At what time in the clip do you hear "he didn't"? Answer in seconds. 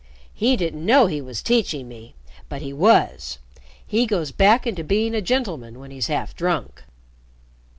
0.33-0.83